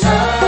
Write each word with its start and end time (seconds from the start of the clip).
time. 0.00 0.47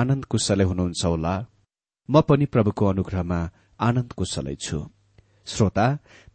आनन्द 0.00 0.24
कुशलै 0.30 0.64
हुनुहुन्छ 0.70 1.02
होला। 1.04 1.34
म 2.08 2.14
पनि 2.28 2.46
प्रभुको 2.54 2.84
अनुग्रहमा 2.92 3.40
आनन्द 3.80 4.12
कुशलै 4.18 4.56
छु। 4.64 4.78
श्रोता 5.46 5.86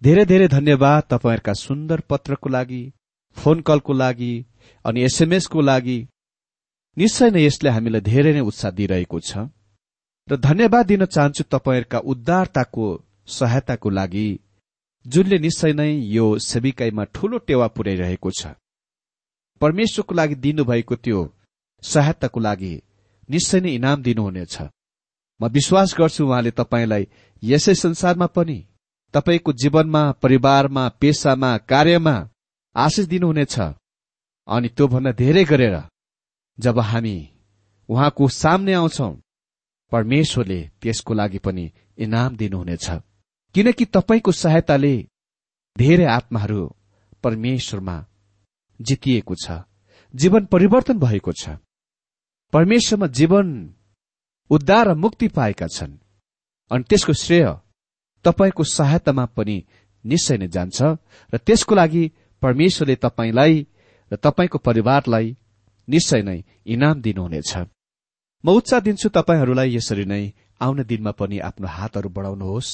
धेरै 0.01 0.25
धेरै 0.25 0.48
धन्यवाद 0.48 1.01
तपाईँहरूका 1.12 1.54
सुन्दर 1.65 2.00
पत्रको 2.10 2.50
लागि 2.50 2.83
फोन 3.38 3.57
कलको 3.68 3.94
लागि 3.94 4.33
अनि 4.86 5.00
एसएमएसको 5.04 5.62
लागि। 5.62 6.00
निश्चय 6.98 7.30
नै 7.33 7.42
यसले 7.45 7.69
हामीलाई 7.75 8.01
धेरै 8.01 8.31
नै 8.33 8.42
उत्साह 8.50 8.71
दिइरहेको 8.77 9.19
छ। 9.19 9.31
र 10.27 10.31
धन्यवाद 10.39 10.86
दिन 10.88 11.06
चाहन्छु 11.06 11.44
तपाईँहरूका 11.54 12.00
उद्धारताको 12.12 12.86
सहायताको 13.27 13.89
लागि 13.89 14.27
जुनले 15.06 15.38
निश्चय 15.45 15.74
नै 15.74 15.89
यो 16.15 16.25
सेविकाईमा 16.39 17.04
ठूलो 17.15 17.38
टेवा 17.48 17.68
पुर्याइरहेको 17.75 18.30
छ। 18.31 18.42
परमेश्वरको 19.62 20.13
लागि 20.15 20.36
दिनुभएको 20.36 20.95
त्यो 20.95 21.19
सहायताको 21.83 22.39
लागि 22.39 22.74
निश्चय 23.34 23.60
नै 23.60 23.72
इनाम 23.76 24.02
दिनुहुनेछ। 24.04 24.56
म 25.40 25.48
विश्वास 25.48 25.96
गर्छु 25.98 26.22
उहाँले 26.28 26.52
तपाईँलाई 26.52 27.04
यसै 27.44 27.76
संसारमा 27.76 28.28
पनि 28.36 28.60
तपाईँको 29.14 29.52
जीवनमा 29.54 30.04
परिवारमा 30.24 30.84
पेसामा 31.02 31.52
कार्यमा 31.72 32.16
आशिष 32.76 33.06
दिनुहुनेछ। 33.06 33.56
अनि 34.48 34.68
त्योभन्दा 34.70 35.12
धेरै 35.12 35.44
गरेर 35.44 35.76
जब 36.60 36.80
हामी 36.80 37.18
उहाँको 37.90 38.28
सामने 38.28 38.74
आउँछौ 38.74 39.10
परमेश्वरले 39.92 40.60
त्यसको 40.82 41.14
लागि 41.14 41.40
पनि 41.40 41.66
इनाम 41.98 42.36
दिनुहुनेछ। 42.36 42.88
किनकि 43.56 43.86
तपाईँको 43.86 44.32
सहायताले 44.32 44.96
धेरै 45.78 46.06
आत्माहरू 46.06 46.62
परमेश्वरमा 47.24 47.98
जितिएको 48.80 49.36
छ। 49.36 49.62
जीवन 50.14 50.46
परिवर्तन 50.46 51.00
भएको 51.00 51.32
छ। 51.32 51.50
परमेश्वरमा 52.54 53.08
जीवन 53.08 53.48
उद्धार 54.50 54.88
र 54.88 54.94
मुक्ति 54.94 55.28
पाएका 55.28 55.68
छन्। 55.68 55.98
अनि 56.72 56.84
त्यसको 56.90 57.14
श्रेय 57.14 57.46
तपाईँको 58.26 58.64
सहायतामा 58.64 59.26
पनि 59.26 59.58
निश्चय 60.06 60.38
नै 60.38 60.48
जान्छ 60.48 60.82
र 61.34 61.38
त्यसको 61.38 61.76
लागि 61.76 62.04
परमेश्वरले 62.42 62.96
तपाईँलाई 62.96 63.54
र 64.12 64.16
तपाईँको 64.16 64.58
परिवारलाई 64.58 65.36
निश्चय 65.88 66.22
नै 66.22 66.44
इनाम 66.66 67.02
दिनुहुनेछ। 67.02 67.52
म 68.44 68.48
उत्साह 68.50 68.80
दिन्छु 68.80 69.10
तपाईँहरूलाई 69.10 69.76
यसरी 69.76 70.06
नै 70.06 70.24
आउने 70.62 70.84
दिनमा 70.84 71.12
पनि 71.12 71.38
आफ्नो 71.40 71.68
हातहरू 71.68 72.10
बढाउनुहोस्। 72.10 72.70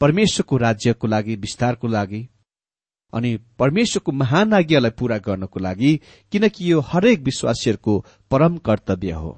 परमेश्वरको 0.00 0.56
राज्यको 0.56 1.06
लागि 1.06 1.34
विस्तारको 1.36 1.86
लागि 1.88 2.20
अनि 3.12 3.36
परमेश्वरको 3.58 4.12
महान 4.12 4.52
आज्ञालाई 4.52 4.90
पूरा 4.90 5.18
गर्नको 5.18 5.60
लागि 5.60 6.00
किनकि 6.32 6.72
यो 6.72 6.80
हरेक 6.80 7.20
विश्वासीहरूको 7.20 8.04
परम 8.30 8.56
कर्तव्य 8.56 9.12
हो। 9.12 9.36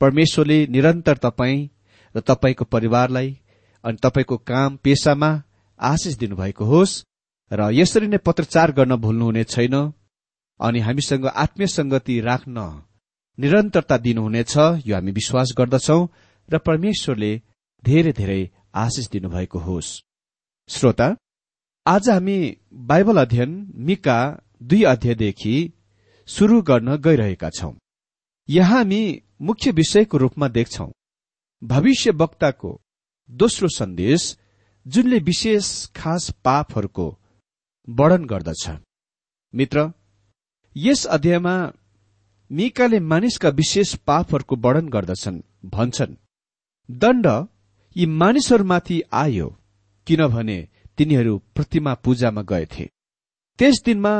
परमेश्वरले 0.00 0.66
निरन्तर 0.66 1.16
तपाईँ 1.16 1.68
र 2.14 2.20
तपाईँको 2.20 2.64
परिवारलाई 2.64 3.38
अनि 3.84 3.96
तपाईँको 4.02 4.36
काम 4.36 4.76
पेसामा 4.76 5.42
आशिष 5.80 6.14
दिनुभएको 6.14 6.64
होस् 6.64 7.02
र 7.52 7.70
यसरी 7.72 8.06
नै 8.06 8.18
पत्रचार 8.18 8.72
गर्न 8.72 8.96
भुल्नुहुने 8.96 9.44
छैन 9.44 9.74
अनि 10.60 10.80
हामीसँग 10.80 11.26
आत्मीय 11.26 11.66
संगति 11.66 12.20
राख्न 12.20 12.58
निरन्तरता 13.38 13.96
दिनुहुनेछ 13.96 14.56
यो 14.86 14.94
हामी 14.94 15.12
विश्वास 15.12 15.54
गर्दछौ 15.58 16.06
र 16.50 16.58
परमेश्वरले 16.58 17.42
धेरै 17.84 18.12
धेरै 18.12 18.50
आशिष 18.74 19.08
दिनुभएको 19.08 19.58
होस्। 19.58 20.00
श्रोता 20.68 21.16
आज 21.86 22.08
हामी 22.08 22.56
बाइबल 22.72 23.16
अध्ययन 23.16 23.72
मिका 23.76 24.16
दुई 24.62 24.82
अध्यायदेखि 24.82 25.54
शुरू 26.28 26.60
गर्न 26.62 26.96
गइरहेका 26.96 27.50
छौं। 27.50 27.72
यहाँ 28.48 28.78
हामी 28.78 29.22
मुख्य 29.40 29.70
विषयको 29.70 30.18
रूपमा 30.18 30.48
देख्छौ 30.48 30.86
भविष्य 31.62 32.10
वक्ताको 32.10 32.70
दोस्रो 33.30 33.68
सन्देश 33.68 34.38
जुनले 34.86 35.18
विशेष 35.18 35.86
खास 35.86 36.30
पापहरूको 36.44 37.08
वर्णन 37.88 38.24
गर्दछ। 38.24 38.68
मित्र 39.54 39.90
यस 40.76 41.04
अध्यायमा 41.06 41.56
मिकाले 42.50 43.00
मानिसका 43.00 43.48
विशेष 43.48 43.94
पापहरूको 43.94 44.56
वर्णन 44.56 44.88
गर्दछन् 44.88 45.42
भन्छन् 45.64 46.14
दण्ड 46.90 47.26
यी 47.96 48.06
मानिसहरूमाथि 48.06 49.02
आयो 49.12 49.56
किनभने 50.06 50.68
तिनीहरू 50.98 51.34
प्रतिमा 51.54 51.92
पूजामा 52.04 52.42
गएथे। 52.42 52.84
त्यस 53.58 53.82
दिनमा 53.84 54.14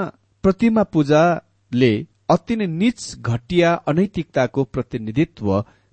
प्रतिमा 0.45 0.83
पूजाले 0.93 1.93
अति 2.31 2.55
नै 2.57 2.67
निच 2.67 3.01
घटिया 3.21 3.71
अनैतिकताको 3.89 4.65
प्रतिनिधित्व 4.65 5.49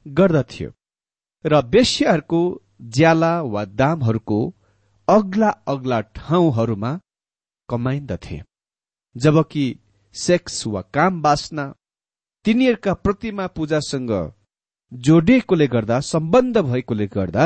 गर्दथ्यो 0.05 0.69
र 1.45 1.53
वेश्याहरूको 1.65 2.41
ज्याला 2.95 3.33
वा 3.53 3.63
दामहरूको 3.81 4.39
अग्ला 5.07 5.50
अग्ला 5.67 6.00
ठाउँहरूमा 6.17 6.91
कमाइन्दथे। 7.69 8.39
जबकि 9.15 9.65
सेक्स 10.15 10.55
वा 10.67 10.81
काम 10.95 11.21
बासना 11.21 11.65
तिनीहरूका 12.45 12.93
प्रतिमा 12.93 13.48
पूजासँग 13.48 14.12
जोडिएकोले 14.91 15.67
गर्दा 15.67 16.00
सम्बन्ध 16.00 16.57
भएकोले 16.57 17.07
गर्दा 17.07 17.45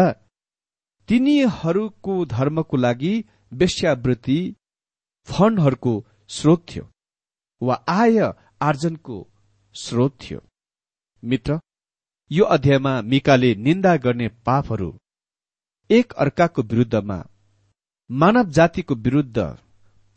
तिनीहरूको 1.07 2.25
धर्मको 2.25 2.77
लागि 2.77 3.13
वेश्यावृत्ति 3.53 4.55
फण्डहरूको 5.27 5.93
स्रोत 6.29 6.65
थियो 6.69 6.89
वा 7.61 7.75
आय 7.87 8.17
आर्जनको 8.61 9.17
स्रोत 9.75 10.17
थियो। 10.21 10.39
मित्र 11.23 11.59
यो 12.31 12.45
अध्यायमा 12.45 13.01
मिकाले 13.01 13.55
निन्दा 13.55 13.95
गर्ने 13.97 14.27
पापहरू 14.45 14.89
एक 15.89 16.13
अर्काको 16.13 16.61
विरुद्धमा 16.61 17.17
मानव 18.11 18.49
जातिको 18.49 18.95
विरुद्ध 18.95 19.37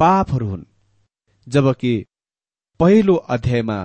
पापहरू 0.00 0.48
हुन् 0.48 0.64
जबकि 1.48 1.94
पहिलो 2.80 3.14
अध्यायमा 3.14 3.78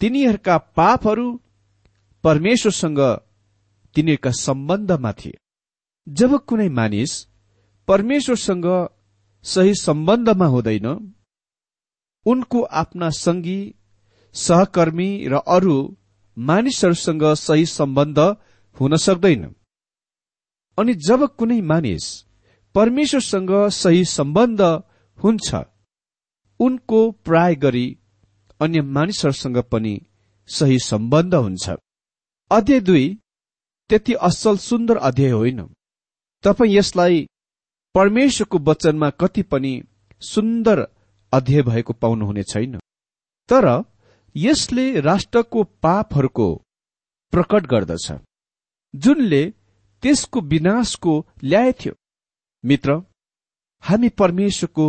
तिनीहरूका 0.00 0.58
पापहरू 0.58 1.26
परमेश्वरसँग 2.24 3.00
तिनीहरूका 3.94 4.30
सम्बन्धमा 4.30 5.12
थिए। 5.12 5.38
जब 6.06 6.32
कुनै 6.38 6.68
मानिस 6.68 7.12
परमेश्वरसँग 7.88 8.66
सही 9.44 9.74
सम्बन्धमा 9.74 10.46
हुँदैन 10.46 10.86
उनको 12.26 12.62
आफ्ना 12.80 13.08
सङ्गी 13.16 13.60
सहकर्मी 14.34 15.10
र 15.28 15.34
अरू 15.46 15.76
मानिसहरूसँग 16.36 17.24
सही 17.36 17.66
सम्बन्ध 17.68 18.18
हुन 18.76 18.96
सक्दैन। 18.96 19.42
अनि 20.78 20.94
जब 21.08 21.26
कुनै 21.36 21.60
मानिस 21.62 22.04
परमेश्वरसँग 22.74 23.52
सही 23.72 24.04
सम्बन्ध 24.04 24.60
हुन्छ 25.18 25.48
उनको 26.60 27.00
प्राय 27.24 27.54
गरी 27.54 27.86
अन्य 28.60 28.80
मानिसहरूसँग 28.96 29.58
पनि 29.72 29.94
सही 30.48 30.78
सम्बन्ध 30.78 31.34
हुन्छ। 31.34 31.70
अध्याय 32.50 32.80
दुई 32.80 33.06
त्यति 33.90 34.12
असल 34.28 34.56
सुन्दर 34.56 34.96
अध्याय 34.96 35.30
होइन। 35.30 35.60
तपाईँ 36.44 36.74
यसलाई 36.74 37.26
परमेश्वरको 37.94 38.58
वचनमा 38.58 39.10
कति 39.10 39.42
पनि 39.42 39.82
सुन्दर 40.22 40.80
अध्याय 41.32 41.62
भएको 41.62 41.92
पाउनुहुने 41.92 42.42
छैन। 42.42 42.78
तर 43.48 43.84
यसले 44.36 45.00
राष्ट्रको 45.00 45.64
पापहरूको 45.82 46.48
प्रकट 47.32 47.66
गर्दछ 47.66 48.12
जुनले 48.94 49.42
त्यसको 50.02 50.40
विनाशको 50.40 51.26
ल्याएथ्यो 51.44 51.92
मित्र 52.64 53.02
हामी 53.82 54.08
परमेश्वरको 54.08 54.86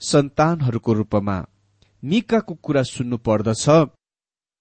सन्तानहरूको 0.00 0.92
रूपमा 0.92 1.46
मिकाको 2.02 2.54
कुरा 2.54 2.82
सुन्नु 2.82 3.16
पर्दछ 3.18 3.64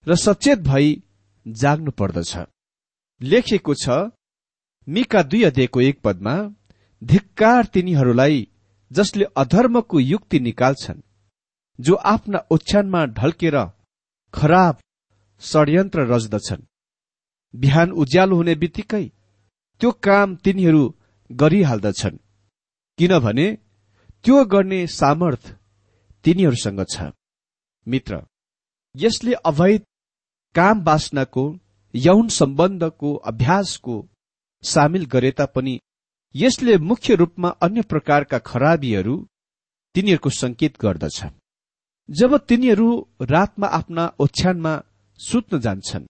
र 0.08 0.16
सचेत 0.16 0.60
भई 0.60 1.04
जाग्नु 1.48 1.92
पर्दछ 1.92 2.38
लेखिएको 3.22 3.74
छ 3.74 3.90
मिका 4.90 5.22
दुई 5.24 5.44
अध्ययको 5.44 5.82
एक 5.82 6.00
पदमा 6.04 6.36
धिक्कार 7.02 7.66
तिनीहरूलाई 7.66 8.48
जसले 8.92 9.26
अधर्मको 9.38 10.00
युक्ति 10.00 10.40
निकाल्छन् 10.40 11.02
जो 11.80 11.94
आफ्ना 12.14 12.40
ओछ्यानमा 12.52 13.06
ढल्केर 13.18 13.58
खराब 14.34 14.80
षड्यन्त्र 15.42 16.08
रच्दछन्। 16.14 16.66
बिहान 17.54 17.92
उज्यालो 17.92 18.36
हुने 18.36 18.56
बित्तिकै 18.56 19.06
त्यो 19.82 19.92
काम 19.92 20.36
तिनीहरू 20.36 20.84
गरिहाल्दछन् 21.30 22.18
किनभने 23.00 23.48
त्यो 24.26 24.44
गर्ने 24.46 24.86
सामर्थ 25.00 25.56
तिनीहरूसँग 26.26 26.86
छ। 26.92 27.12
मित्र 27.88 28.22
यसले 28.96 29.34
अवैध 29.46 29.82
काम 30.56 30.84
बाँच्नको 30.84 31.44
यौन 31.94 32.28
सम्बन्धको 32.28 33.14
अभ्यासको 33.32 33.96
सामेल 34.64 35.06
गरे 35.06 35.32
तापनि 35.32 35.80
यसले 36.36 36.78
मुख्य 36.78 37.16
रूपमा 37.16 37.50
अन्य 37.62 37.82
प्रकारका 37.82 38.40
खराबीहरू 38.40 39.16
तिनीहरूको 39.96 40.30
संकेत 40.30 40.82
गर्दछ 40.82 41.20
जब 42.10 42.38
तिनीहरू 42.38 42.88
रातमा 43.22 43.68
आफ्ना 43.68 44.06
ओछ्यानमा 44.20 44.74
सुत्न 45.20 45.60
जान्छन् 45.60 46.06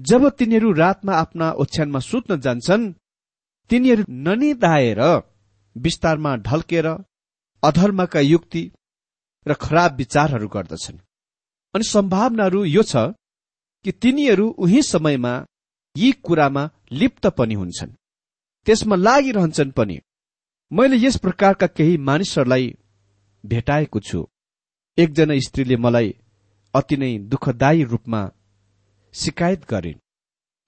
जब 0.00 0.28
तिनीहरू 0.28 0.72
रातमा 0.72 1.14
आफ्ना 1.14 1.50
ओछ्यानमा 1.52 2.00
सुत्न 2.00 2.40
जान्छन् 2.40 2.92
तिनीहरू 3.70 4.04
ननिदाएर 4.08 5.00
विस्तारमा 5.76 6.36
ढल्केर 6.36 6.86
अधर्मका 7.62 8.20
युक्ति 8.20 8.62
र 9.46 9.54
खराब 9.54 9.96
विचारहरू 9.96 10.48
गर्दछन्। 10.48 10.98
अनि 11.74 11.84
सम्भावनाहरू 11.84 12.64
यो 12.64 12.82
छ 12.82 12.96
कि 13.84 13.92
तिनीहरू 13.92 14.46
उही 14.58 14.82
समयमा 14.82 15.34
यी 15.96 16.12
कुरामा 16.12 16.64
लिप्त 16.92 17.26
पनि 17.26 17.54
हुन्छन्। 17.54 17.90
त्यसमा 18.66 18.96
लागिरहन्छन् 18.96 19.70
पनि। 19.70 20.00
मैले 20.72 20.96
यस 20.96 21.16
प्रकारका 21.16 21.66
केही 21.66 21.96
मानिसहरूलाई 21.96 22.74
भेटाएको 23.46 24.00
छु। 24.00 24.26
एकजना 24.98 25.34
स्त्रीले 25.38 25.76
मलाई 25.76 26.14
अति 26.74 26.96
नै 26.96 27.18
दुःखदायी 27.18 27.84
रूपमा 27.84 28.30
शिकायत 29.14 29.70
गरिन् 29.70 29.98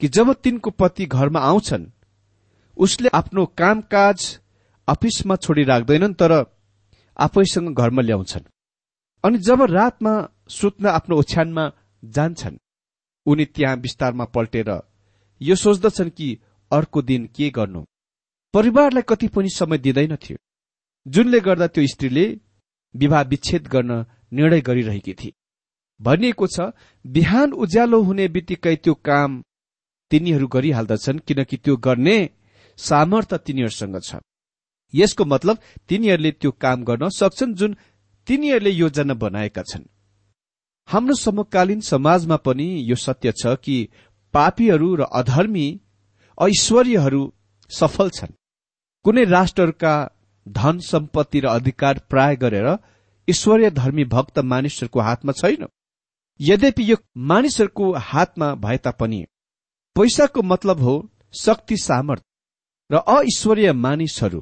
कि 0.01 0.09
जब 0.09 0.33
तिनको 0.33 0.71
पति 0.71 1.07
घरमा 1.07 1.41
आउँछन् 1.41 1.91
उसले 2.77 3.09
आफ्नो 3.09 3.47
कामकाज 3.47 4.41
अफिसमा 4.89 5.37
छोडी 5.37 5.65
राख्दैनन् 5.65 6.15
तर 6.15 6.33
आफैसँग 7.17 7.75
घरमा 7.77 8.03
ल्याउँछन् 8.03 8.51
अनि 9.25 9.39
जब 9.39 9.63
रातमा 9.63 10.15
सुत्न 10.49 10.87
आफ्नो 10.87 11.17
ओछ्यानमा 11.17 11.73
जान्छन् 12.05 12.59
उनी 13.27 13.45
त्यहाँ 13.45 13.77
विस्तारमा 13.77 14.25
पल्टेर 14.25 14.71
यो 15.43 15.55
सोच्दछन् 15.57 16.11
कि 16.11 16.29
अर्को 16.71 17.03
दिन 17.03 17.27
के 17.37 17.51
गर्नु? 17.51 17.83
परिवारलाई 18.55 19.03
कति 19.09 19.29
पनि 19.29 19.49
समय 19.51 19.79
दिँदैनथ्यो 19.79 20.37
जुनले 21.07 21.41
गर्दा 21.41 21.67
त्यो 21.67 21.87
स्त्रीले 21.87 22.27
विवाह 22.95 23.23
विच्छेद 23.23 23.67
गर्न 23.69 24.05
निर्णय 24.33 24.61
गरिरहेकी 24.61 25.15
थिए। 25.15 25.33
भनिएको 26.01 26.47
छ 26.47 26.73
बिहान 27.05 27.53
उज्यालो 27.53 28.01
हुने 28.03 28.29
बित्तिकै 28.29 28.75
त्यो 28.77 28.95
काम 29.05 29.43
तिनीहरू 30.11 30.47
गरिहाल्दछन् 30.49 31.19
किनकि 31.19 31.57
त्यो 31.57 31.77
गर्ने 31.77 32.17
सामर्थ्य 32.79 33.39
तिनीहरूसँग 33.39 33.99
छ। 34.01 34.21
यसको 34.95 35.25
मतलब 35.25 35.59
तिनीहरूले 35.89 36.31
त्यो 36.33 36.51
काम 36.63 36.85
गर्न 36.85 37.09
सक्छन् 37.09 37.55
जुन 37.55 37.77
तिनीहरूले 38.27 38.71
योजना 38.71 39.15
बनाएका 39.15 39.63
छन्। 39.63 39.85
हाम्रो 40.89 41.15
समकालीन 41.15 41.81
समाजमा 41.81 42.37
पनि 42.37 42.67
यो 42.91 42.97
सत्य 42.97 43.33
छ 43.33 43.57
कि 43.65 43.77
पापीहरू 44.35 44.95
र 44.97 45.03
अधर्मी 45.13 45.67
ऐश्वर्यहरू 46.39 47.23
सफल 47.71 48.11
छन्। 48.11 48.33
कुनै 49.05 49.25
राष्ट्रहरूका 49.27 49.95
धन 50.47 50.79
सम्पत्ति 50.83 51.41
र 51.41 51.47
अधिकार 51.49 51.99
प्राय 52.11 52.37
गरेर 52.37 52.69
ईश्वरीय 53.29 53.71
धर्मी 53.73 54.05
भक्त 54.15 54.39
मानिसहरूको 54.53 55.01
हातमा 55.01 55.33
छैन। 55.33 55.67
यद्यपि 56.41 56.91
यो 56.91 56.97
मानिसहरूको 57.31 57.93
हातमा 58.03 58.55
भए 58.57 58.77
तापनि 58.79 59.21
पैसाको 59.97 60.43
मतलब 60.43 60.81
हो 60.81 60.95
शक्ति 61.35 61.77
सामर्थ 61.79 62.23
र 62.91 63.03
अईश्वरीय 63.11 63.73
मानिसहरू 63.79 64.41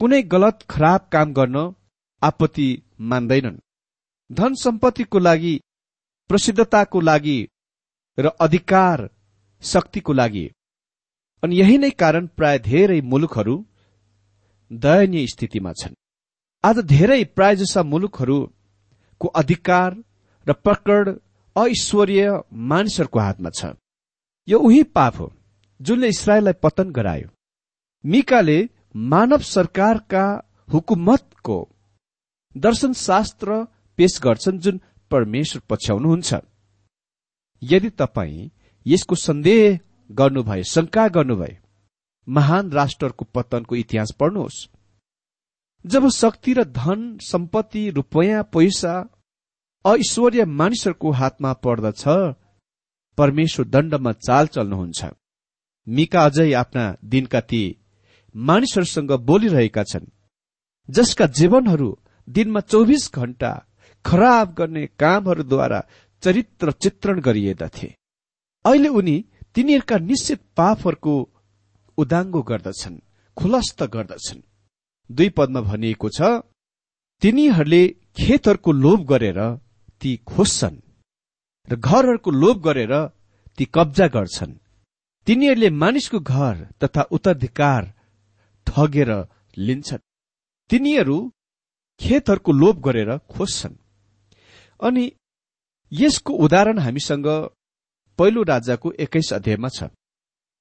कुनै 0.00 0.22
गलत 0.32 0.62
खराब 0.70 1.08
काम 1.12 1.32
गर्न 1.32 1.56
आपत्ति 2.22 2.68
मान्दैनन्। 3.10 3.58
धन 4.30 4.54
सम्पत्तिको 4.54 5.18
लागि 5.18 5.54
प्रसिद्धताको 6.30 7.00
लागि 7.00 7.38
र 8.18 8.26
अधिकार 8.40 9.08
शक्तिको 9.62 10.12
लागि। 10.12 10.46
अनि 11.42 11.56
यही 11.56 11.76
नै 11.78 11.90
कारण 11.90 12.26
प्राय 12.36 12.58
धेरै 12.60 13.00
मुलुकहरू 13.00 13.54
दयनीय 14.70 15.26
स्थितिमा 15.26 15.72
छन्। 15.72 15.94
आज 16.64 16.78
धेरै 16.86 17.22
प्राय 17.36 17.56
जसा 17.56 17.82
मुलुकहरूको 17.82 19.28
अधिकार 19.40 19.96
र 20.46 20.52
पकड 20.64 21.04
ऐश्वर्य 21.56 22.40
मानिसहरूको 22.70 23.18
हातमा 23.18 23.50
छ। 23.50 23.72
यो 24.48 24.58
उही 24.58 24.82
पाप 24.96 25.14
हो 25.20 25.32
जुनले 25.80 26.08
इसरायललाई 26.08 26.56
पतन 26.62 26.90
गरायो। 26.90 27.28
मिकाले 28.04 28.58
मानव 29.10 29.40
सरकारका 29.46 30.24
हुकुमतको 30.72 31.58
दर्शन 32.56 32.92
शास्त्र 32.92 33.64
पेश 33.98 34.20
गर्छन् 34.22 34.58
जुन 34.58 34.80
परमेश्वर 35.10 35.62
पछ्याउनुहुन्छ। 35.70 36.30
यदि 37.62 37.90
तपाईँ 37.90 38.50
यसको 38.86 39.14
सन्देह 39.14 39.78
गर्नुभए 40.10 40.62
शंका 40.64 41.06
गर्नुभए 41.08 41.56
महान 42.28 42.70
राष्ट्रको 42.72 43.24
पतनको 43.34 43.76
इतिहास 43.76 44.10
पढ्नुहोस्। 44.20 44.66
जब 45.84 46.08
शक्ति 46.08 46.52
र 46.52 46.64
धन 46.64 47.18
सम्पत्ति 47.22 47.88
रुपैयाँ 47.90 48.42
पैसा 48.52 48.94
ऐश्वर्य 49.84 50.44
मानिसहरूको 50.44 51.10
हातमा 51.10 51.52
पर्दछ 51.64 52.04
परमेश्वर 53.18 53.66
दण्डमा 53.66 54.12
चाल 54.26 54.46
चल्नुहुन्छ। 54.46 55.04
मिका 55.86 56.24
अझै 56.24 56.52
आफ्ना 56.52 56.84
दिनका 57.04 57.40
ती 57.40 57.62
मानिसहरूसँग 58.34 59.12
बोलिरहेका 59.20 59.82
छन् 59.82 60.12
जसका 60.88 61.26
जीवनहरू 61.38 61.90
दिनमा 62.28 62.60
चौबिस 62.60 63.10
घण्टा 63.14 63.52
खराब 64.04 64.54
गर्ने 64.54 64.86
कामहरूद्वारा 65.00 65.80
चरित्र 66.22 66.72
चित्रण 66.72 67.20
गरिएका 67.20 67.68
थिए। 67.68 67.94
अहिले 68.64 68.88
उनी 68.88 69.16
तिनीहरूका 69.54 69.96
निश्चित 70.10 70.40
पापहरूको 70.56 71.14
उदाङ्गो 71.98 72.40
गर्दछन् 72.42 72.98
खुलस्त 73.36 73.82
गर्दछन्। 73.94 74.46
दुई 75.10 75.28
पदमा 75.36 75.60
भनिएको 75.60 76.08
छ 76.08 76.20
तिनीहरूले 77.22 77.82
खेतहरूको 78.18 78.70
लोभ 78.84 79.00
गरेर 79.12 79.40
ती 80.00 80.10
खोज्छन् 80.26 80.78
र 81.68 81.76
घरहरूको 81.78 82.30
लोभ 82.42 82.56
गरेर 82.66 82.94
ती 83.58 83.64
कब्जा 83.74 84.06
गर्छन्। 84.06 84.52
तिनीहरूले 85.26 85.70
मानिसको 85.70 86.18
घर 86.20 86.54
तथा 86.80 87.02
उत्तराधिकार 87.14 87.82
ठगेर 88.66 89.10
लिन्छन्। 89.56 90.06
तिनीहरू 90.70 91.16
खेतहरूको 92.00 92.52
लोभ 92.52 92.76
गरेर 92.86 93.10
खोज्छन्। 93.32 93.74
अनि 94.80 95.04
यसको 95.92 96.32
उदाहरण 96.44 96.78
हामीसँग 96.78 97.26
पहिलो 98.18 98.42
राजाको 98.42 98.92
एक्काइस 98.98 99.32
अध्यायमा 99.32 99.68
छ। 99.68 99.90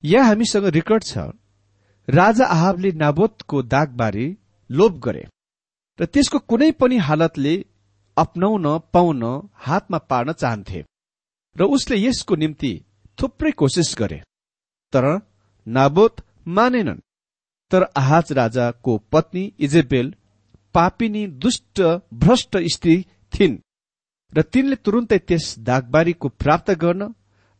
यहाँ 0.03 0.27
हामीसँग 0.27 0.65
रेकर्ड 0.75 1.03
छ 1.03 1.17
राजा 2.07 2.45
आहाबले 2.45 2.91
नाबोतको 2.91 3.61
दागबारे 3.63 4.25
लोभ 4.69 4.99
गरे 4.99 5.23
र 5.99 6.05
त्यसको 6.05 6.39
कुनै 6.49 6.71
पनि 6.71 6.97
हालतले 6.97 7.53
अपनाउन 8.17 8.65
पाउन 8.93 9.23
हातमा 9.65 9.97
पार्न 10.09 10.33
चाहन्थे 10.33 10.83
र 11.55 11.63
उसले 11.75 11.97
यसको 11.97 12.35
निम्ति 12.35 12.73
थुप्रै 13.17 13.51
कोसिस 13.51 13.95
गरे। 13.99 14.19
तर 14.93 15.05
नाबोत 15.67 16.21
मानेनन्। 16.47 17.05
तर 17.71 17.83
आहाज 17.97 18.31
राजाको 18.31 18.97
पत्नी 19.11 19.43
इजेबेल 19.59 20.13
पापिनी 20.75 21.25
दुष्ट 21.43 21.81
भ्रष्ट 22.13 22.57
स्त्री 22.73 22.95
थिइन्। 23.33 23.57
र 24.33 24.41
तिनले 24.43 24.75
तुरुन्तै 24.75 25.19
त्यस 25.19 25.45
दागबारीको 25.59 26.27
प्राप्त 26.41 26.69
गर्न 26.71 27.13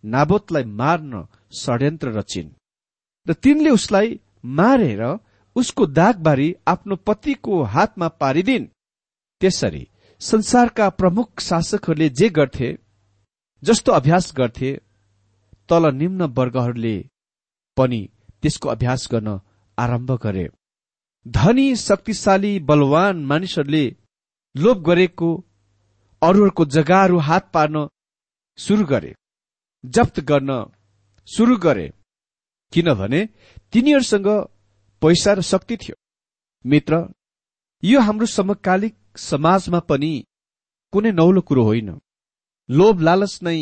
नाबोतलाई 0.03 0.63
मार्न 0.79 1.13
षड्यन्त्र 1.53 2.07
रचिन्। 2.17 2.49
र 3.27 3.33
तिनले 3.33 3.69
उसलाई 3.69 4.19
मारेर 4.57 5.01
उसको 5.55 5.85
दागबारी 5.99 6.47
आफ्नो 6.67 6.95
पतिको 7.07 7.63
हातमा 7.63 8.07
पारिदिन्। 8.21 8.71
त्यसरी 9.41 9.83
संसारका 10.21 10.89
प्रमुख 10.89 11.39
शासकहरूले 11.39 12.09
जे 12.09 12.29
गर्थे 12.29 12.69
जस्तो 13.63 13.91
अभ्यास 13.91 14.33
गर्थे 14.37 14.71
तल 15.69 15.83
निम्न 15.95 16.21
वर्गहरूले 16.37 16.97
पनि 17.77 18.01
त्यसको 18.41 18.69
अभ्यास 18.69 19.07
गर्न 19.11 19.39
आरम्भ 19.77 20.11
गरे। 20.23 20.47
धनी 21.25 21.75
शक्तिशाली 21.75 22.53
बलवान 22.59 23.25
मानिसहरूले 23.25 23.85
लोभ 24.55 24.77
गरेको 24.85 25.29
अरूहरूको 26.21 26.65
जग्गाहरू 26.65 27.17
हात 27.19 27.51
पार्न 27.53 27.87
सुरु 28.57 28.85
गरे 28.85 29.13
जफ्त 29.85 30.19
गर्न 30.19 30.51
सुरु 31.27 31.57
गरे। 31.57 31.87
किनभने 32.73 33.21
तिनीहरूसँग 33.71 34.27
पैसा 35.01 35.33
र 35.33 35.41
शक्ति 35.41 35.77
थियो। 35.77 35.95
मित्र 36.65 37.13
यो 37.83 37.99
हाम्रो 38.01 38.25
समकालिक 38.25 38.95
समाजमा 39.17 39.79
पनि 39.79 40.11
कुनै 40.93 41.11
नौलो 41.11 41.41
कुरो 41.41 41.63
होइन। 41.63 41.89
लोभ 42.69 43.01
लालच 43.01 43.39
नै 43.43 43.57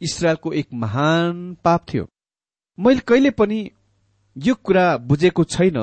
इसरायलको 0.00 0.52
एक 0.52 0.68
महान 0.74 1.54
पाप 1.64 1.86
थियो। 1.94 2.08
मैले 2.78 3.00
कहिले 3.00 3.30
पनि 3.30 3.70
यो 4.36 4.54
कुरा 4.54 4.86
बुझेको 4.98 5.44
छैन 5.44 5.78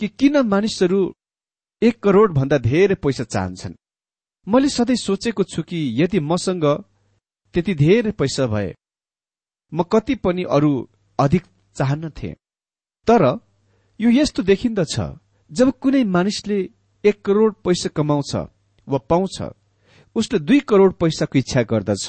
कि 0.00 0.08
किन 0.08 0.36
मानिसहरू 0.46 1.00
एक 1.82 2.02
करोड 2.02 2.32
भन्दा 2.32 2.58
धेरै 2.58 2.94
पैसा 2.94 3.24
चाहन्छन्। 3.24 3.74
मैले 4.46 4.68
सधैँ 4.68 4.96
सोचेको 4.96 5.42
छु 5.42 5.62
कि 5.62 5.78
यदि 6.02 6.20
मसँग 6.20 6.64
त्यति 7.54 7.74
धेरै 7.74 8.10
पैसा 8.10 8.46
भए 8.46 8.74
म 9.72 9.82
कति 9.82 10.14
पनि 10.14 10.42
अरू 10.50 10.72
अधिक 11.18 11.44
चाहन्नथे 11.76 12.32
तर 13.06 13.22
यो 14.00 14.10
यस्तो 14.10 14.42
देखिन्दछ 14.42 14.94
जब 15.50 15.70
कुनै 15.80 16.04
मानिसले 16.04 16.58
एक 17.04 17.22
करोड 17.24 17.54
पैसा 17.64 17.88
कमाउँछ 17.88 18.34
वा 18.88 18.98
पाउँछ 19.10 19.42
उसले 20.16 20.38
दुई 20.38 20.60
करोड 20.60 20.92
पैसाको 20.94 21.38
इच्छा 21.38 21.62
गर्दछ। 21.62 22.06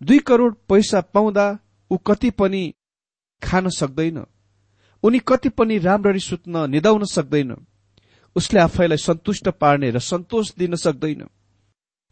दुई 0.00 0.18
करोड 0.18 0.56
पैसा 0.68 1.00
पाउँदा 1.14 1.46
ऊ 1.90 1.96
कति 1.96 2.30
पनि 2.30 2.62
खान 3.42 3.68
सक्दैन 3.68 4.24
उनी 5.02 5.18
कति 5.18 5.48
पनि 5.48 5.78
राम्ररी 5.78 6.20
सुत्न 6.20 6.70
निदाउन 6.70 7.04
सक्दैन। 7.04 7.54
उसले 8.36 8.60
आफैलाई 8.60 8.98
सन्तुष्ट 8.98 9.48
पार्ने 9.60 9.90
र 9.90 9.98
सन्तोष 10.00 10.52
दिन 10.58 10.74
सक्दैन। 10.76 11.26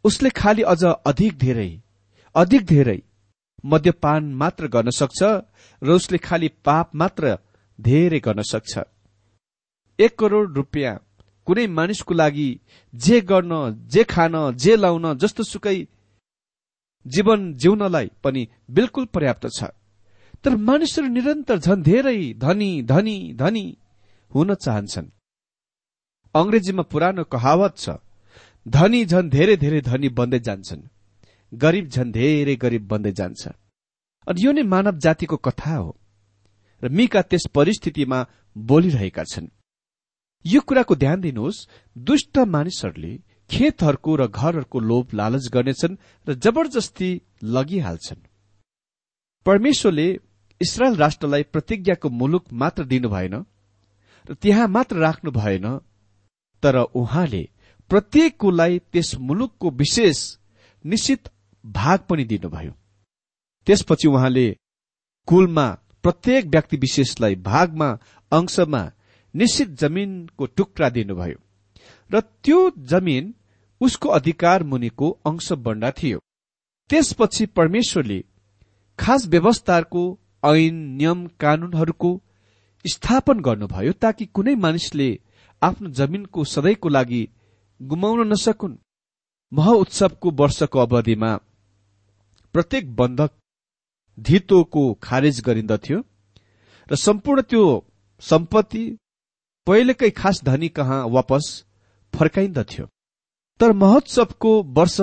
उसले 0.05 0.29
खालि 0.31 0.61
अझ 0.63 0.83
अधिक 0.83 1.37
धेरै 1.37 1.71
अधिक 2.35 2.65
धेरै 2.65 2.99
मद्यपान 3.63 4.33
मात्र 4.33 4.67
गर्न 4.67 4.89
सक्छ 4.91 5.21
र 5.81 5.89
उसले 5.91 6.17
खालि 6.17 6.47
पाप 6.65 6.95
मात्र 6.95 7.37
धेरै 7.79 8.19
गर्न 8.19 8.41
सक्छ। 8.43 8.73
एक 9.99 10.17
करोड 10.19 10.55
रुपियाँ 10.57 10.95
कुनै 11.47 11.65
मानिसको 11.67 12.13
लागि 12.13 12.49
जे 12.93 13.21
गर्न 13.21 13.53
जे 13.87 14.03
खान 14.03 14.35
जे 14.55 14.75
लाउन 14.75 15.05
जस्तो 15.17 15.43
सुकै 15.43 15.77
जीवन 17.05 17.53
जिउनलाई 17.53 18.07
पनि 18.23 18.47
बिल्कुल 18.69 19.05
पर्याप्त 19.05 19.47
छ। 19.49 19.63
तर 20.43 20.55
मानिसहरू 20.57 21.07
निरन्तर 21.07 21.57
झन् 21.57 21.83
धेरै 21.83 22.33
धनी 22.37 22.71
धनी 22.83 23.17
धनी 23.33 23.65
हुन 24.31 24.53
चाहन्छन्। 24.55 25.07
अंग्रेजीमा 26.35 26.83
पुरानो 26.91 27.23
कहावत 27.23 27.73
छ 27.77 27.89
धनी 28.65 29.05
झन् 29.05 29.29
धेरै 29.29 29.55
धेरै 29.57 29.81
धनी 29.81 30.09
बन्दै 30.19 30.39
जान्छन् 30.39 30.83
गरिब 31.51 31.87
झन् 31.87 32.11
धेरै 32.11 32.55
गरिब 32.55 32.83
बन्दै 32.87 33.11
जान्छ। 33.11 33.43
अनि 34.27 34.45
यो 34.45 34.51
नै 34.51 34.63
मानव 34.63 34.95
जातिको 35.03 35.37
कथा 35.37 35.75
हो 35.75 35.89
र 36.83 36.89
मिका 36.89 37.21
त्यस 37.21 37.45
परिस्थितिमा 37.55 38.19
बोलिरहेका 38.55 39.23
छन्। 39.23 39.47
यो 40.45 40.59
कुराको 40.61 40.95
ध्यान 40.95 41.19
दिनुहोस् 41.21 41.65
दुष्ट 41.95 42.37
मानिसहरूले 42.47 43.13
खेतहरूको 43.49 44.11
र 44.15 44.27
घरहरूको 44.29 44.79
लोभ 44.79 45.05
लालच 45.13 45.45
गर्नेछन् 45.53 45.99
र 46.27 46.29
जबरजस्ती 46.43 47.09
लगिहाल्छन्। 47.55 48.21
परमेश्वरले 49.45 50.07
इसरायल 50.61 50.95
राष्ट्रलाई 50.95 51.43
प्रतिज्ञाको 51.53 52.07
मुलुक 52.11 52.43
मात्र 52.53 52.83
दिनु 52.85 53.09
भएन 53.09 53.35
र 54.25 54.33
त्यहाँ 54.41 54.67
मात्र 54.67 54.95
राख्नु 54.97 55.31
भएन 55.33 55.67
तर 56.63 56.77
उहाँले 56.95 57.43
प्रत्येकलाई 57.89 58.79
त्यस 58.91 59.15
मुलुकको 59.19 59.69
विशेष 59.71 60.17
निश्चित 60.85 61.29
भाग 61.65 61.99
पनि 62.09 62.23
दिनुभयो। 62.23 62.71
त्यसपछि 63.67 64.07
उहाँले 64.07 64.47
कुलमा 65.27 65.67
प्रत्येक 66.03 66.45
व्यक्ति 66.45 66.77
विशेषलाई 66.77 67.35
भागमा 67.35 67.89
अंशमा 68.31 68.83
निश्चित 69.33 69.69
जमिनको 69.69 70.45
टुक्रा 70.45 70.89
दिनुभयो 70.89 71.37
र 72.11 72.19
त्यो 72.43 72.59
जमिन 72.85 73.33
उसको 73.81 74.09
अधिकार 74.09 74.63
मुनिको 74.63 75.09
अंश 75.25 75.51
बन्डा 75.51 75.91
थियो। 75.91 76.19
त्यसपछि 76.89 77.45
परमेश्वरले 77.45 78.23
खास 78.99 79.27
व्यवस्थाको 79.27 80.03
ऐन 80.45 80.75
नियम 80.97 81.25
कानूनहरूको 81.39 82.11
स्थापन 82.85 83.39
गर्नुभयो 83.39 83.91
ताकि 83.91 84.25
कुनै 84.25 84.55
मानिसले 84.55 85.09
आफ्नो 85.61 85.89
जमिनको 85.89 86.43
सधैँको 86.45 86.89
लागि 86.89 87.27
गुमाउन 87.79 88.27
नसकुन्। 88.27 88.77
मह 89.51 89.67
उत्सवको 89.73 90.31
वर्षको 90.31 90.79
अवधिमा 90.79 91.35
प्रत्येक 92.55 92.95
बन्धक 92.95 93.31
धितोको 94.17 94.83
खारेज 95.03 95.41
गरिन्दथ्यो 95.45 95.97
र 96.87 96.95
सम्पूर्ण 96.95 97.41
त्यो 97.41 97.63
सम्पत्ति 98.21 98.83
पहिलेकै 99.67 100.09
खास 100.11 100.41
धनी 100.43 100.69
कहाँ 100.69 101.05
वापस 101.07 101.45
फर्काइन्दथ्यो। 102.13 102.85
तर 103.59 103.71
महोत्सवको 103.73 104.51
वर्ष 104.77 104.97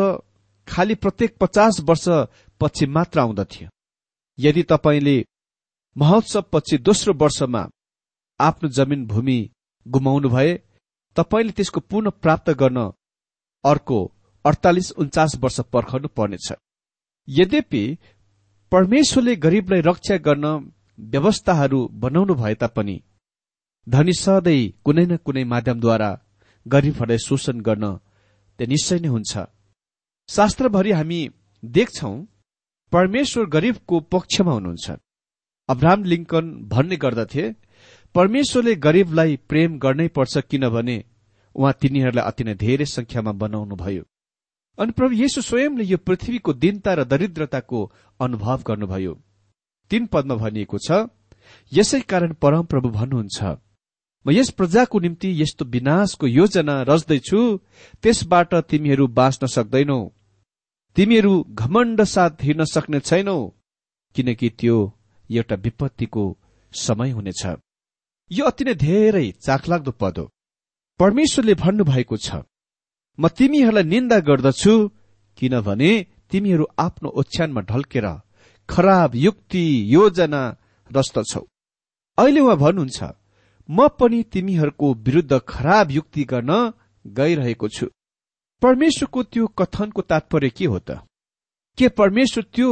खालि 0.69 0.95
प्रत्येक 0.95 1.37
पचास 1.41 1.81
वर्ष 1.81 2.09
पछि 2.61 2.87
मात्र 2.87 3.21
आउँदथ्यो। 3.21 3.69
यदि 4.39 4.63
तपाईँले 4.63 5.17
महोत्सव 5.97 6.45
पछि 6.53 6.79
दोस्रो 6.79 7.13
वर्षमा 7.15 7.63
आफ्नो 8.41 8.69
जमिन 8.69 9.07
भूमि 9.07 9.39
गुमाउनु 9.89 10.29
भए 10.29 10.51
तपाईँले 11.17 11.53
त्यसको 11.57 11.81
पुनः 11.91 12.19
प्राप्त 12.23 12.51
गर्न 12.61 12.79
अर्को 13.65 13.99
अडतालिस 14.45 14.91
उन्चास 15.03 15.37
वर्ष 15.43 15.61
पर्खनु 15.73 16.09
पर्नेछ। 16.17 16.49
यद्यपि 17.29 17.83
परमेश्वरले 18.73 19.35
गरीबलाई 19.45 19.81
रक्षा 19.81 20.17
गर्न 20.27 20.47
व्यवस्थाहरू 21.13 21.81
बनाउनु 22.03 22.35
भए 22.35 22.55
तापनि 22.63 22.97
धनी 23.87 24.13
सधैँ 24.15 24.73
कुनै 24.85 25.05
न 25.07 25.17
कुनै 25.27 25.45
माध्यमद्वारा 25.53 26.11
गरीबहरूलाई 26.67 27.19
शोषण 27.27 27.61
गर्न 27.61 27.85
त्यो 28.59 28.67
निश्चय 28.67 28.99
नै 29.03 29.09
हुन्छ। 29.09 29.33
शास्त्रभरि 30.29 30.93
हामी 30.93 31.21
देख्छौ 31.63 32.13
परमेश्वर 32.93 33.45
गरीबको 33.55 34.01
पक्षमा 34.13 34.53
हुनुहुन्छ। 34.53 34.87
अब्राहम 35.69 36.05
लिङ्कन 36.05 36.45
भन्ने 36.73 36.97
गर्दथे 36.97 37.45
परमेश्वरले 38.19 38.75
गरीबलाई 38.85 39.37
प्रेम 39.49 39.79
गर्नै 39.79 40.09
पर्छ 40.17 40.39
किनभने 40.51 40.97
उहाँ 41.55 41.73
तिनीहरूलाई 41.81 42.25
अति 42.31 42.45
नै 42.45 42.55
धेरै 42.63 42.87
संख्यामा 42.93 43.33
बनाउनुभयो 43.43 44.03
अनि 44.79 44.93
प्रभु 44.93 45.15
येशु 45.15 45.43
स्वयंले 45.43 45.85
यो 45.85 45.99
पृथ्वीको 46.07 46.53
दिनता 46.65 46.95
र 46.95 47.05
दरिद्रताको 47.05 47.81
अनुभव 48.21 48.59
गर्नुभयो। 48.69 49.13
तीन 49.91 50.07
पदमा 50.13 50.35
भनिएको 50.43 50.79
छ 50.87 50.99
यसै 51.73 52.01
कारण 52.13 52.33
परमप्रभु 52.43 52.89
भन्नुहुन्छ 52.99 53.39
म 54.27 54.31
यस 54.31 54.51
प्रजाको 54.59 54.99
निम्ति 55.01 55.29
यस्तो 55.43 55.65
विनाशको 55.75 56.27
योजना 56.29 56.75
रच्दैछु 56.91 57.41
त्यसबाट 58.03 58.55
तिमीहरू 58.71 59.07
बाँच्न 59.19 59.47
सक्दैनौ। 59.57 60.01
तिमीहरू 60.97 61.33
घमण्ड 61.55 62.03
साथ 62.15 62.45
हिँड्न 62.49 62.65
सक्ने 62.75 63.01
छैनौ 63.01 63.39
किनकि 64.17 64.49
त्यो 64.59 64.77
एउटा 65.31 65.57
विपत्तिको 65.65 66.25
समय 66.73 67.11
हुनेछ। 67.11 67.43
यो 68.31 68.45
अति 68.45 68.65
नै 68.65 68.75
धेरै 68.75 69.27
चाखलाग्दो 69.45 69.93
पद 70.01 70.19
हो। 70.19 70.31
परमेश्वरले 71.01 71.55
भन्नुभएको 71.55 72.17
छ 72.17 72.29
म 73.19 73.29
तिमीहरूलाई 73.39 73.85
निन्दा 73.93 74.19
गर्दछु 74.29 74.75
किनभने 75.39 75.91
तिमीहरू 76.31 76.65
आफ्नो 76.79 77.09
ओछ्यानमा 77.21 77.61
ढल्केर 77.71 78.07
खराब 78.69 79.15
युक्ति 79.17 79.65
योजना 79.95 80.43
रस्तछौ 80.91 81.45
अहिले 82.19 82.41
उहाँ 82.41 82.57
भन्नुहुन्छ 82.57 82.99
म 83.69 83.89
पनि 83.99 84.23
तिमीहरूको 84.33 84.87
विरूद्ध 85.07 85.39
खराब 85.49 85.91
युक्ति 85.91 86.25
गर्न 86.25 86.53
गइरहेको 87.05 87.69
छु। 87.69 87.87
परमेश्वरको 88.63 89.23
त्यो 89.23 89.47
कथनको 89.59 90.03
तात्पर्य 90.03 90.51
के 90.51 90.67
हो 90.67 90.79
त? 90.79 90.91
के 91.79 91.89
परमेश्वर 91.89 92.45
त्यो 92.55 92.71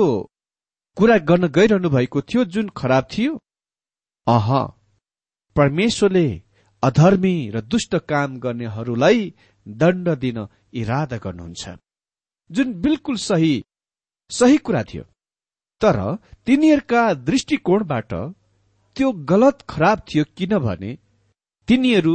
कुरा 0.96 1.16
गर्न 1.28 1.48
गइरहनु 1.48 1.88
भएको 1.90 2.20
थियो 2.22 2.44
जुन 2.44 2.68
खराब 2.76 3.04
थियो? 3.12 3.32
अह 4.26 4.48
परमेश्वरले 5.56 6.26
अधर्मी 6.82 7.34
र 7.50 7.60
दुष्ट 7.72 7.96
काम 8.10 8.38
गर्नेहरूलाई 8.38 9.20
दण्ड 9.66 10.08
दिन 10.24 10.38
इरादा 10.72 11.16
गर्नुहुन्छ। 11.16 11.64
जुन 12.50 12.72
बिल्कुल 12.80 13.16
सही 13.20 13.54
सही 14.30 14.58
कुरा 14.58 14.82
थियो। 14.82 15.04
तर 15.80 15.96
तिनीहरूका 16.46 17.02
दृष्टिकोणबाट 17.28 18.12
त्यो 18.96 19.08
गलत 19.30 19.62
खराब 19.68 19.98
थियो 20.08 20.24
किनभने 20.36 20.90
तिनीहरू 21.68 22.14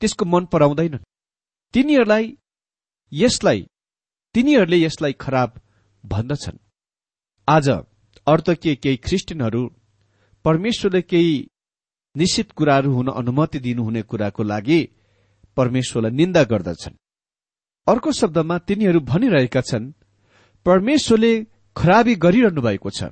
त्यसको 0.00 0.24
मन 0.24 0.44
पराउँदैनन्। 0.52 1.06
तिनीहरूलाई 1.74 2.24
यसलाई 3.12 3.60
तिनीहरूले 4.34 4.78
यसलाई 4.78 5.12
खराब 5.20 5.60
भन्दछन्। 6.04 6.58
आज 7.48 7.68
अर्थ 8.26 8.50
के 8.62 8.74
केही 8.76 8.96
ख्रिस्टियनहरू 9.06 9.62
परमेश्वरले 10.44 11.02
केही 11.02 11.34
निश्चित 12.16 12.52
कुराहरू 12.52 12.92
हुन 12.92 13.08
अनुमति 13.10 13.58
दिनुहुने 13.58 14.02
कुराको 14.02 14.42
लागि 14.42 14.80
परमेश्वरलाई 15.56 16.10
निन्दा 16.10 16.42
गर्दछन्। 16.44 16.94
अर्को 17.86 18.12
शब्दमा 18.12 18.58
तिनीहरू 18.58 19.00
भनिरहेका 19.00 19.60
छन् 19.60 19.92
परमेश्वरले 20.66 21.32
खराबी 21.76 22.14
गरिरहनु 22.14 22.60
भएको 22.62 22.90
छ। 22.90 23.02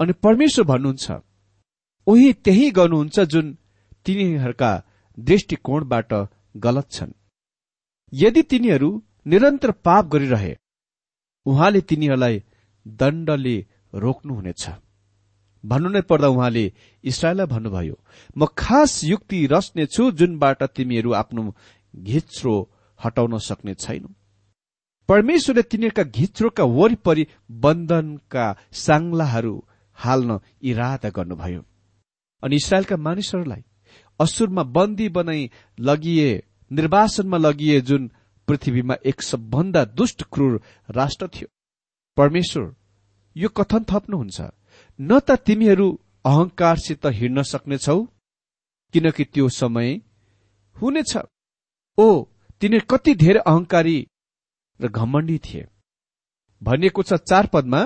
अनि 0.00 0.12
परमेश्वर 0.24 0.64
भन्नुहुन्छ 0.64 1.06
उही 2.06 2.32
त्यही 2.44 2.70
गर्नुहुन्छ 2.70 3.20
जुन 3.32 3.46
तिनीहरूका 4.06 4.70
दृष्टिकोणबाट 5.18 6.12
गलत 6.56 6.86
छन्। 6.90 7.12
यदि 8.12 8.42
तिनीहरू 8.42 8.90
निरन्तर 9.26 9.70
पाप 9.86 10.04
गरिरहे 10.06 10.54
उहाँले 11.46 11.80
तिनीहरूलाई 11.80 12.42
दण्डले 12.86 13.56
रोक्नुहुनेछ। 13.94 14.64
भन्नु 15.70 15.88
नै 15.88 16.00
पर्दा 16.10 16.28
उहाँले 16.28 16.64
इसरायललाई 17.04 17.46
भन्नुभयो 17.46 17.96
म 18.38 18.46
खास 18.58 18.92
युक्ति 19.04 19.38
रच्नेछु 19.52 20.10
जुनबाट 20.18 20.62
तिमीहरू 20.76 21.12
आफ्नो 21.12 21.42
घिच्रो 21.94 22.54
हटाउन 23.00 23.38
सक्ने 23.38 23.74
छैनौ। 23.74 24.08
परमेश्वरले 25.08 25.62
तिनीहरूका 25.62 26.02
घिच्रोका 26.18 26.64
वरिपरि 26.78 27.26
बन्धनका 27.64 28.46
साङ्लाहरू 28.72 29.54
हाल्न 29.98 30.40
इरादा 30.62 31.10
गर्नुभयो। 31.10 31.62
अनि 32.42 32.56
इसरायलका 32.56 32.96
मानिसहरूलाई 32.96 33.62
असुरमा 34.20 34.62
बन्दी 34.76 35.08
बनाई 35.08 35.50
लगिए 35.78 36.30
निर्वासनमा 36.70 37.38
लगिए 37.38 37.80
जुन 37.80 38.10
पृथ्वीमा 38.48 38.94
एक 39.06 39.22
सबभन्दा 39.22 39.84
दुष्ट 39.98 40.22
क्रूर 40.32 40.60
राष्ट्र 40.90 41.28
थियो। 41.28 41.48
परमेश्वर 42.16 42.74
यो 43.36 43.48
कथन 43.48 43.84
थप्नुहुन्छ? 43.90 44.40
न 44.98 45.18
त 45.20 45.30
तिमीहरू 45.46 45.88
अहंकारसित 46.24 47.06
हिँड्न 47.18 47.42
सक्नेछौ 47.42 47.98
किनकि 48.94 49.24
त्यो 49.24 49.48
समय 49.48 49.88
हुनेछ। 50.76 51.12
ओ 51.98 52.06
तिनीहरू 52.60 52.86
कति 52.90 53.14
धेरै 53.14 53.40
अहंकारी 53.40 53.98
र 54.80 54.88
घमण्डी 54.88 55.38
थिए। 55.38 55.66
भनिएको 56.62 57.02
छ 57.02 57.12
चार 57.28 57.46
पदमा 57.52 57.82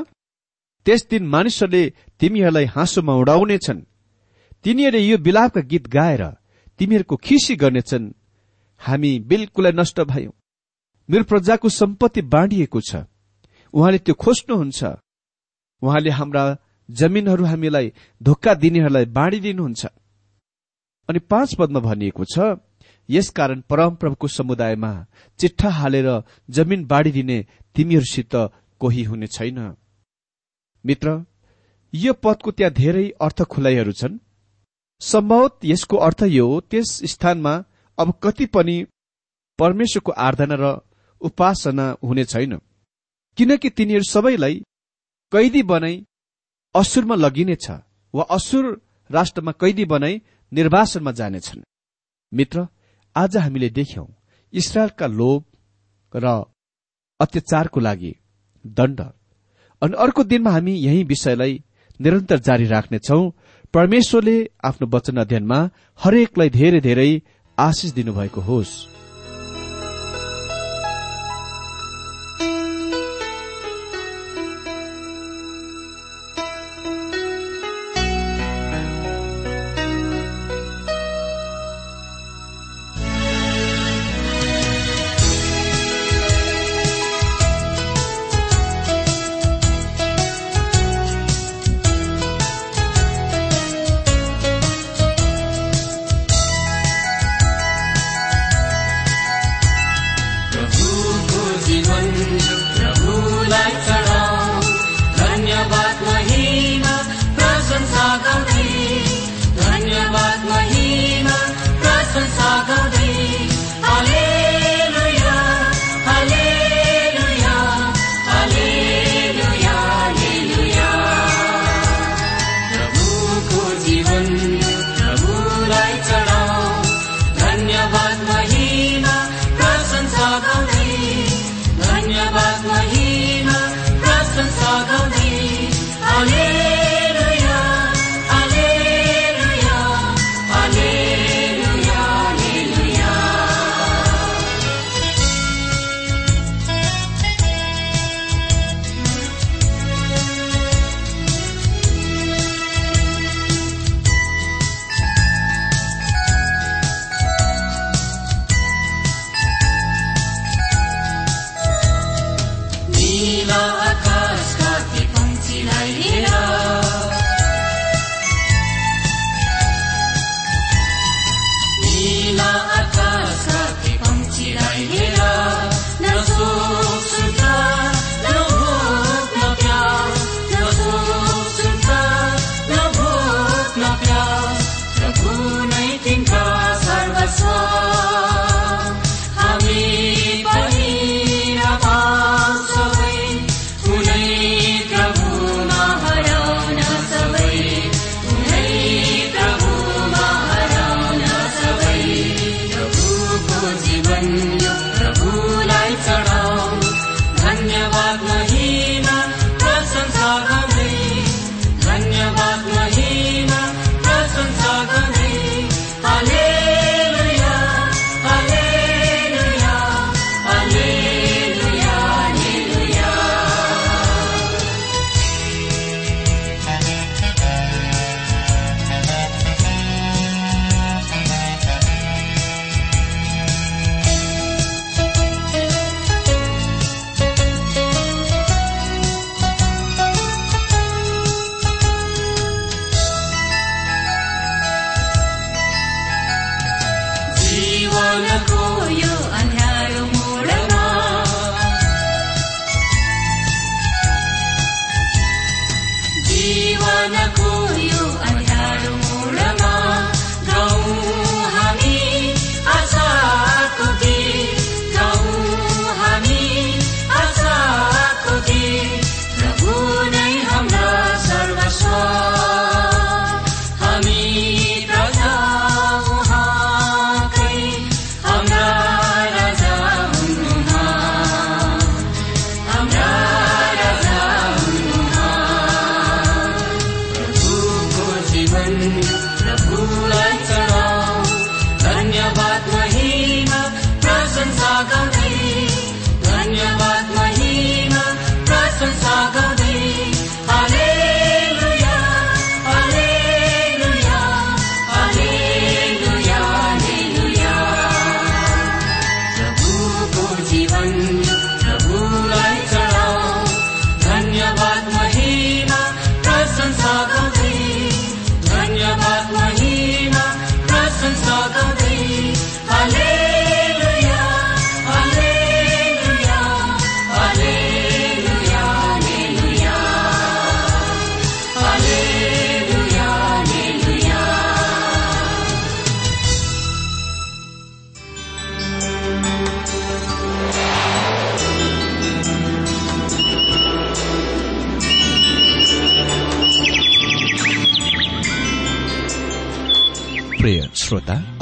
त्यस 0.86 1.00
दिन 1.10 1.26
मानिसहरूले 1.26 1.82
तिमीहरूलाई 2.20 2.64
हाँसोमा 2.74 3.14
उडाउनेछन्। 3.22 3.80
तिनीहरूले 4.64 5.06
यो 5.06 5.18
बिलापका 5.18 5.60
गीत 5.70 5.86
गाएर 5.88 6.22
तिमीहरूको 6.78 7.16
खिसी 7.16 7.54
गर्नेछन्। 7.56 8.14
हामी 8.82 9.12
बिल्कुलै 9.30 9.72
नष्ट 9.72 10.00
भयौं। 10.00 10.32
मेरो 11.08 11.24
प्रजाको 11.24 11.68
सम्पत्ति 11.68 12.22
बाँडिएको 12.22 12.80
छ। 12.80 13.04
उहाँले 13.74 13.98
त्यो 13.98 14.14
खोज्नुहुन्छ। 14.14 14.80
उहाँले 15.82 16.10
हाम्रा 16.10 16.44
जमिनहरू 16.98 17.44
हामीलाई 17.44 17.92
धोका 18.20 18.54
दिनेहरूलाई 18.54 19.04
बाँडिदिनुहुन्छ 19.16 19.86
अनि 21.08 21.18
पाँच 21.30 21.54
पदमा 21.54 21.80
भनिएको 21.80 22.24
छ 22.24 22.56
यसकारण 23.08 23.60
परमप्रभुको 23.70 24.28
समुदायमा 24.28 24.92
चिट्ठा 25.38 25.70
हालेर 25.70 26.08
जमिन 26.48 26.84
बाँडिदिने 26.86 27.38
तिमीहरूसित 27.74 28.34
कोही 28.80 29.02
हुने 29.02 29.26
छैन। 29.26 29.58
मित्र 30.84 31.24
यो 31.92 32.12
पदको 32.14 32.50
त्यहाँ 32.50 32.72
धेरै 32.72 33.06
अर्थ 33.20 33.42
खुलाइहरू 33.42 33.92
छन्। 33.92 34.18
सम्भवत 35.00 35.64
यसको 35.64 35.96
अर्थ 35.96 36.22
यो 36.28 36.46
त्यस 36.70 36.90
स्थानमा 37.12 37.54
अब 37.98 38.12
कति 38.22 38.46
पनि 38.46 38.76
परमेश्वरको 39.58 40.12
आराधना 40.18 40.56
र 40.60 40.64
उपासना 41.20 41.86
हुने 42.04 42.24
छैन। 42.24 42.52
किनकि 43.38 43.70
तिनीहरू 43.70 44.04
सबैलाई 44.04 44.54
कैदी 45.32 45.62
बनाई 45.62 45.96
असुरमा 46.74 47.16
लगिनेछ 47.16 47.66
वा 48.14 48.24
असुर 48.30 48.64
राष्ट्रमा 49.10 49.52
कैदी 49.52 49.84
बनाई 49.84 50.14
निर्वासनमा 50.52 51.12
जानेछन्। 51.12 51.62
मित्र 52.32 52.66
आज 53.16 53.36
हामीले 53.36 53.68
देख्यौं 53.70 54.06
इसरायलका 54.52 55.06
लोभ 55.06 55.42
र 56.14 56.26
अत्याचारको 57.20 57.80
लागि 57.80 58.12
दण्ड। 58.64 59.00
अनि 59.82 59.94
अर्को 59.98 60.22
दिनमा 60.24 60.50
हामी 60.50 60.74
यही 60.78 61.02
विषयलाई 61.04 61.54
निरन्तर 62.00 62.38
जारी 62.38 62.66
राख्नेछौ। 62.66 63.20
परमेश्वरले 63.74 64.36
आफ्नो 64.64 64.86
वचन 64.94 65.16
अध्ययनमा 65.16 65.58
हरेकलाई 66.00 66.50
धेरै 66.50 66.80
धेरै 66.80 67.10
आशिष 67.58 67.90
दिनुभएको 67.92 68.40
होस्। 68.40 68.99